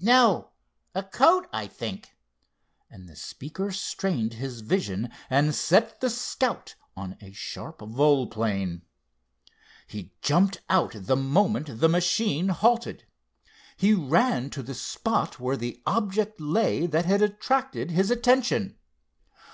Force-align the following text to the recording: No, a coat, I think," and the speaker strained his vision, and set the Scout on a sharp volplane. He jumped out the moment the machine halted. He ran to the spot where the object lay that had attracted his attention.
No, 0.00 0.50
a 0.94 1.02
coat, 1.02 1.48
I 1.50 1.66
think," 1.66 2.10
and 2.90 3.08
the 3.08 3.16
speaker 3.16 3.72
strained 3.72 4.34
his 4.34 4.60
vision, 4.60 5.08
and 5.30 5.54
set 5.54 6.02
the 6.02 6.10
Scout 6.10 6.74
on 6.94 7.16
a 7.22 7.32
sharp 7.32 7.80
volplane. 7.80 8.82
He 9.86 10.12
jumped 10.20 10.60
out 10.68 10.92
the 10.94 11.16
moment 11.16 11.80
the 11.80 11.88
machine 11.88 12.50
halted. 12.50 13.06
He 13.78 13.94
ran 13.94 14.50
to 14.50 14.62
the 14.62 14.74
spot 14.74 15.40
where 15.40 15.56
the 15.56 15.82
object 15.86 16.38
lay 16.38 16.84
that 16.86 17.06
had 17.06 17.22
attracted 17.22 17.90
his 17.92 18.10
attention. 18.10 18.76